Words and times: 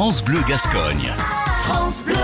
France 0.00 0.24
Bleu 0.24 0.38
Gascogne. 0.48 1.12
France 1.64 2.06
Bleu. 2.06 2.14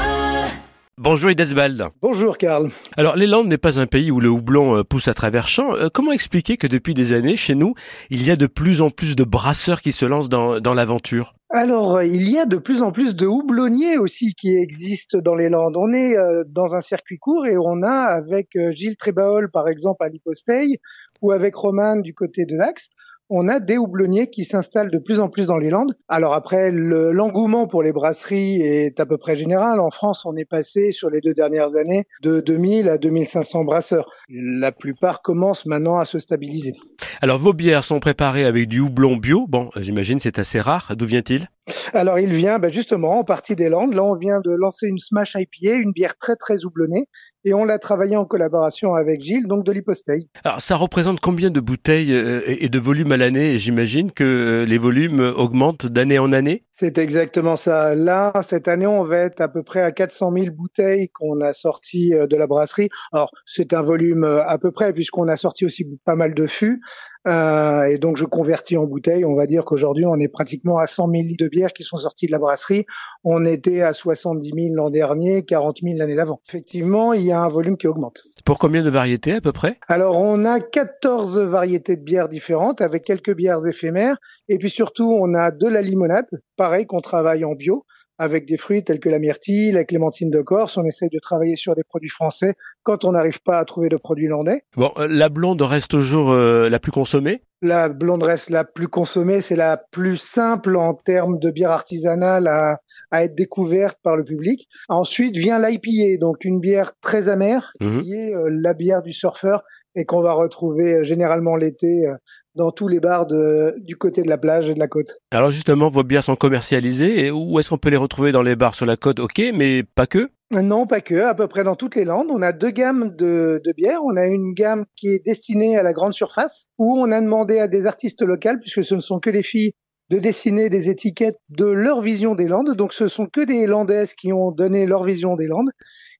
Bonjour 0.96 1.30
Idesbald. 1.30 1.88
Bonjour 2.00 2.38
Karl. 2.38 2.70
Alors 2.96 3.16
les 3.16 3.26
Landes 3.26 3.48
n'est 3.48 3.58
pas 3.58 3.78
un 3.78 3.86
pays 3.86 4.10
où 4.10 4.18
le 4.18 4.30
houblon 4.30 4.78
euh, 4.78 4.82
pousse 4.82 5.08
à 5.08 5.12
travers 5.12 5.46
champs. 5.46 5.76
Euh, 5.76 5.88
comment 5.92 6.12
expliquer 6.12 6.56
que 6.56 6.66
depuis 6.66 6.94
des 6.94 7.12
années, 7.12 7.36
chez 7.36 7.54
nous, 7.54 7.74
il 8.08 8.26
y 8.26 8.30
a 8.30 8.36
de 8.36 8.46
plus 8.46 8.80
en 8.80 8.88
plus 8.88 9.14
de 9.14 9.24
brasseurs 9.24 9.82
qui 9.82 9.92
se 9.92 10.06
lancent 10.06 10.30
dans, 10.30 10.58
dans 10.58 10.72
l'aventure? 10.72 11.34
Alors, 11.50 12.02
il 12.02 12.30
y 12.30 12.38
a 12.38 12.46
de 12.46 12.56
plus 12.56 12.80
en 12.80 12.92
plus 12.92 13.14
de 13.14 13.26
houblonniers 13.26 13.98
aussi 13.98 14.32
qui 14.32 14.56
existent 14.56 15.18
dans 15.18 15.34
les 15.34 15.50
Landes. 15.50 15.76
On 15.76 15.92
est 15.92 16.16
euh, 16.16 16.44
dans 16.48 16.74
un 16.74 16.80
circuit 16.80 17.18
court 17.18 17.46
et 17.46 17.58
on 17.58 17.82
a 17.82 17.92
avec 17.92 18.56
Gilles 18.72 18.96
Trébaol, 18.96 19.50
par 19.50 19.68
exemple, 19.68 20.02
à 20.02 20.08
Liposteil, 20.08 20.78
ou 21.20 21.30
avec 21.30 21.54
Roman 21.54 21.96
du 21.96 22.14
côté 22.14 22.46
de 22.46 22.56
Dax, 22.56 22.88
on 23.28 23.48
a 23.48 23.60
des 23.60 23.78
houblonniers 23.78 24.30
qui 24.30 24.44
s'installent 24.44 24.90
de 24.90 24.98
plus 24.98 25.20
en 25.20 25.28
plus 25.28 25.46
dans 25.46 25.56
les 25.56 25.70
Landes. 25.70 25.96
Alors 26.08 26.34
après, 26.34 26.70
l'engouement 26.70 27.66
pour 27.66 27.82
les 27.82 27.92
brasseries 27.92 28.60
est 28.62 29.00
à 29.00 29.06
peu 29.06 29.18
près 29.18 29.36
général. 29.36 29.80
En 29.80 29.90
France, 29.90 30.24
on 30.24 30.36
est 30.36 30.44
passé 30.44 30.92
sur 30.92 31.10
les 31.10 31.20
deux 31.20 31.34
dernières 31.34 31.76
années 31.76 32.06
de 32.22 32.40
2000 32.40 32.88
à 32.88 32.98
2500 32.98 33.64
brasseurs. 33.64 34.10
La 34.28 34.72
plupart 34.72 35.22
commencent 35.22 35.66
maintenant 35.66 35.98
à 35.98 36.04
se 36.04 36.18
stabiliser. 36.18 36.74
Alors 37.20 37.38
vos 37.38 37.52
bières 37.52 37.84
sont 37.84 38.00
préparées 38.00 38.44
avec 38.44 38.68
du 38.68 38.80
houblon 38.80 39.16
bio. 39.16 39.46
Bon, 39.48 39.70
j'imagine 39.76 40.20
c'est 40.20 40.38
assez 40.38 40.60
rare. 40.60 40.92
D'où 40.96 41.06
vient-il? 41.06 41.48
Alors 41.92 42.18
il 42.18 42.32
vient 42.32 42.58
ben, 42.58 42.72
justement 42.72 43.18
en 43.18 43.24
partie 43.24 43.56
des 43.56 43.68
Landes. 43.68 43.94
Là 43.94 44.04
on 44.04 44.16
vient 44.16 44.40
de 44.40 44.50
lancer 44.50 44.86
une 44.86 44.98
Smash 44.98 45.36
IPA, 45.36 45.76
une 45.76 45.92
bière 45.92 46.16
très 46.16 46.36
très 46.36 46.64
houblonnée, 46.64 47.08
et 47.46 47.54
on 47.54 47.64
l'a 47.64 47.78
travaillé 47.78 48.16
en 48.16 48.24
collaboration 48.24 48.94
avec 48.94 49.22
Gilles, 49.22 49.46
donc 49.46 49.64
de 49.64 49.70
l'Hyposteil. 49.70 50.28
Alors 50.42 50.60
ça 50.60 50.74
représente 50.74 51.20
combien 51.20 51.50
de 51.50 51.60
bouteilles 51.60 52.12
euh, 52.12 52.42
et 52.46 52.68
de 52.68 52.78
volumes 52.78 53.12
à 53.12 53.16
l'année? 53.16 53.58
J'imagine 53.58 54.10
que 54.10 54.24
euh, 54.24 54.64
les 54.64 54.78
volumes 54.78 55.20
augmentent 55.20 55.86
d'année 55.86 56.18
en 56.18 56.32
année? 56.32 56.64
C'est 56.72 56.98
exactement 56.98 57.56
ça. 57.56 57.94
Là, 57.94 58.32
cette 58.46 58.68
année, 58.68 58.86
on 58.86 59.04
va 59.04 59.18
être 59.18 59.40
à 59.40 59.48
peu 59.48 59.62
près 59.62 59.80
à 59.80 59.92
400 59.92 60.32
000 60.32 60.46
bouteilles 60.54 61.08
qu'on 61.08 61.40
a 61.40 61.52
sorties 61.52 62.14
euh, 62.14 62.26
de 62.26 62.36
la 62.36 62.46
brasserie. 62.46 62.88
Alors, 63.12 63.30
c'est 63.46 63.72
un 63.72 63.82
volume 63.82 64.24
à 64.24 64.58
peu 64.58 64.72
près, 64.72 64.92
puisqu'on 64.92 65.28
a 65.28 65.36
sorti 65.36 65.64
aussi 65.64 65.86
pas 66.04 66.16
mal 66.16 66.34
de 66.34 66.46
fûts. 66.46 66.82
Euh, 67.26 67.84
et 67.84 67.98
donc, 67.98 68.16
je 68.16 68.24
convertis 68.24 68.76
en 68.76 68.84
bouteilles. 68.84 69.24
On 69.24 69.34
va 69.34 69.46
dire 69.46 69.64
qu'aujourd'hui, 69.64 70.06
on 70.06 70.16
est 70.16 70.28
pratiquement 70.28 70.78
à 70.78 70.86
100 70.86 71.10
000 71.10 71.22
litres 71.22 71.44
de 71.44 71.48
bière 71.48 71.72
qui 71.72 71.82
sont 71.82 71.96
sortis 71.96 72.26
de 72.26 72.32
la 72.32 72.38
brasserie. 72.38 72.86
On 73.24 73.44
était 73.44 73.82
à 73.82 73.92
70 73.92 74.52
000 74.54 74.74
l'an 74.74 74.90
dernier, 74.90 75.44
40 75.44 75.78
000 75.82 75.96
l'année 75.98 76.14
d'avant. 76.14 76.40
Effectivement, 76.48 77.12
il 77.12 77.22
y 77.22 77.32
a 77.32 77.40
un 77.40 77.48
volume 77.48 77.76
qui 77.76 77.88
augmente. 77.88 78.24
Pour 78.44 78.60
combien 78.60 78.82
de 78.82 78.90
variétés 78.90 79.32
à 79.32 79.40
peu 79.40 79.50
près? 79.50 79.76
Alors 79.88 80.16
on 80.20 80.44
a 80.44 80.60
14 80.60 81.36
variétés 81.38 81.96
de 81.96 82.02
bières 82.02 82.28
différentes 82.28 82.80
avec 82.80 83.02
quelques 83.02 83.34
bières 83.34 83.66
éphémères 83.66 84.18
et 84.48 84.58
puis 84.58 84.70
surtout 84.70 85.18
on 85.20 85.34
a 85.34 85.50
de 85.50 85.66
la 85.66 85.82
limonade, 85.82 86.26
pareil 86.56 86.86
qu'on 86.86 87.00
travaille 87.00 87.44
en 87.44 87.54
bio 87.54 87.84
avec 88.18 88.46
des 88.46 88.56
fruits 88.56 88.84
tels 88.84 89.00
que 89.00 89.08
la 89.08 89.18
myrtille, 89.18 89.72
la 89.72 89.84
clémentine 89.84 90.30
de 90.30 90.40
Corse. 90.40 90.76
On 90.76 90.84
essaye 90.84 91.10
de 91.10 91.18
travailler 91.18 91.56
sur 91.56 91.74
des 91.74 91.84
produits 91.84 92.08
français 92.08 92.54
quand 92.82 93.04
on 93.04 93.12
n'arrive 93.12 93.42
pas 93.42 93.58
à 93.58 93.64
trouver 93.64 93.88
de 93.88 93.96
produits 93.96 94.28
landais. 94.28 94.62
Bon, 94.76 94.90
euh, 94.96 95.06
la 95.08 95.28
blonde 95.28 95.62
reste 95.62 95.90
toujours 95.90 96.32
euh, 96.32 96.68
la 96.68 96.78
plus 96.78 96.92
consommée? 96.92 97.42
La 97.62 97.88
blonde 97.88 98.22
reste 98.22 98.50
la 98.50 98.64
plus 98.64 98.88
consommée, 98.88 99.40
c'est 99.40 99.56
la 99.56 99.76
plus 99.76 100.16
simple 100.16 100.76
en 100.76 100.94
termes 100.94 101.38
de 101.38 101.50
bière 101.50 101.70
artisanale 101.70 102.48
à, 102.48 102.80
à 103.10 103.24
être 103.24 103.34
découverte 103.34 103.98
par 104.02 104.16
le 104.16 104.24
public. 104.24 104.68
Ensuite 104.88 105.36
vient 105.36 105.58
l'IPA, 105.58 106.18
donc 106.20 106.44
une 106.44 106.60
bière 106.60 106.92
très 107.00 107.28
amère, 107.28 107.72
mhm. 107.80 108.02
qui 108.02 108.14
est 108.14 108.34
euh, 108.34 108.48
la 108.50 108.74
bière 108.74 109.02
du 109.02 109.12
surfeur 109.12 109.62
et 109.96 110.04
qu'on 110.04 110.22
va 110.22 110.34
retrouver 110.34 111.04
généralement 111.04 111.56
l'été 111.56 112.06
dans 112.54 112.70
tous 112.70 112.88
les 112.88 113.00
bars 113.00 113.26
de, 113.26 113.74
du 113.78 113.96
côté 113.96 114.22
de 114.22 114.28
la 114.28 114.38
plage 114.38 114.70
et 114.70 114.74
de 114.74 114.78
la 114.78 114.88
côte. 114.88 115.18
Alors 115.30 115.50
justement, 115.50 115.90
vos 115.90 116.04
bières 116.04 116.24
sont 116.24 116.36
commercialisées 116.36 117.26
et 117.26 117.30
où 117.30 117.58
est-ce 117.58 117.70
qu'on 117.70 117.78
peut 117.78 117.90
les 117.90 117.96
retrouver 117.96 118.32
dans 118.32 118.42
les 118.42 118.56
bars? 118.56 118.74
Sur 118.74 118.86
la 118.86 118.96
côte 118.96 119.20
Ok, 119.20 119.40
mais 119.54 119.82
pas 119.82 120.06
que? 120.06 120.30
Non, 120.52 120.86
pas 120.86 121.00
que, 121.00 121.16
à 121.16 121.34
peu 121.34 121.48
près 121.48 121.64
dans 121.64 121.74
toutes 121.74 121.96
les 121.96 122.04
landes. 122.04 122.28
On 122.30 122.40
a 122.40 122.52
deux 122.52 122.70
gammes 122.70 123.14
de, 123.16 123.60
de 123.64 123.72
bières. 123.72 124.00
On 124.04 124.16
a 124.16 124.26
une 124.26 124.54
gamme 124.54 124.84
qui 124.94 125.08
est 125.08 125.24
destinée 125.24 125.76
à 125.76 125.82
la 125.82 125.92
grande 125.92 126.12
surface, 126.12 126.66
où 126.78 126.96
on 126.96 127.10
a 127.10 127.20
demandé 127.20 127.58
à 127.58 127.66
des 127.66 127.86
artistes 127.86 128.22
locales, 128.22 128.60
puisque 128.60 128.84
ce 128.84 128.94
ne 128.94 129.00
sont 129.00 129.18
que 129.18 129.30
les 129.30 129.42
filles, 129.42 129.72
de 130.10 130.18
dessiner 130.18 130.68
des 130.70 130.90
étiquettes 130.90 131.38
de 131.50 131.66
leur 131.66 132.00
vision 132.00 132.34
des 132.34 132.46
Landes. 132.46 132.74
Donc 132.74 132.92
ce 132.92 133.08
sont 133.08 133.26
que 133.26 133.44
des 133.44 133.66
Landaises 133.66 134.14
qui 134.14 134.32
ont 134.32 134.50
donné 134.50 134.86
leur 134.86 135.04
vision 135.04 135.34
des 135.34 135.46
Landes. 135.46 135.70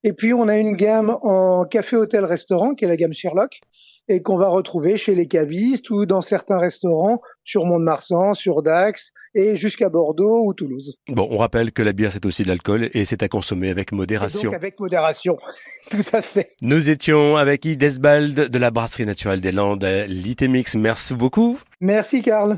Et 0.05 0.13
puis 0.13 0.33
on 0.35 0.49
a 0.49 0.59
une 0.59 0.77
gamme 0.77 1.17
en 1.23 1.65
café, 1.65 1.97
hôtel, 1.97 2.25
restaurant, 2.25 2.75
qui 2.75 2.85
est 2.85 2.89
la 2.89 2.97
gamme 2.97 3.13
Sherlock, 3.13 3.61
et 4.09 4.23
qu'on 4.23 4.37
va 4.37 4.49
retrouver 4.49 4.99
chez 4.99 5.15
les 5.15 5.27
cavistes 5.27 5.91
ou 5.91 6.07
dans 6.07 6.21
certains 6.21 6.59
restaurants 6.59 7.21
sur 7.45 7.65
Mont-de-Marsan, 7.65 8.35
sur 8.35 8.63
Dax 8.63 9.13
et 9.35 9.57
jusqu'à 9.57 9.89
Bordeaux 9.89 10.47
ou 10.47 10.55
Toulouse. 10.55 10.97
Bon, 11.09 11.27
on 11.31 11.39
rappelle 11.39 11.73
que 11.73 11.83
la 11.83 11.93
bière 11.93 12.13
c'est 12.13 12.25
aussi 12.25 12.43
de 12.45 12.49
l'alcool 12.49 12.89
et 12.93 13.05
c'est 13.05 13.23
à 13.23 13.29
consommer 13.29 13.71
avec 13.71 13.93
modération. 13.93 14.51
donc 14.51 14.55
avec 14.55 14.79
modération, 14.79 15.39
tout 15.91 16.05
à 16.13 16.23
fait. 16.23 16.51
Nous 16.63 16.89
étions 16.89 17.37
avec 17.37 17.65
Idesbald 17.65 18.49
de 18.49 18.59
la 18.59 18.71
brasserie 18.71 19.07
naturelle 19.07 19.41
des 19.41 19.53
Landes, 19.53 19.85
Litemix. 20.09 20.77
Merci 20.77 21.15
beaucoup. 21.15 21.59
Merci 21.81 22.23
Karl. 22.23 22.55